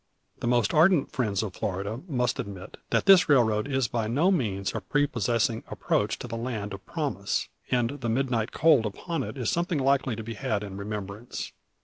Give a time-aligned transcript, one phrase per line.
[0.39, 4.73] The most ardent friends of Florida must admit that this railroad is by no means
[4.73, 9.51] a prepossessing approach to the land of promise; and the midnight cold upon it is
[9.51, 11.51] something likely to be had in remembrance.